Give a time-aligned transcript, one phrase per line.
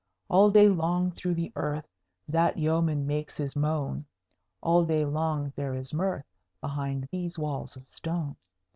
[0.29, 1.87] All day long through the earth
[2.27, 4.05] That yeoman makes his moan;
[4.63, 6.25] All day long there is mirth
[6.59, 8.35] Behind these walls of stone.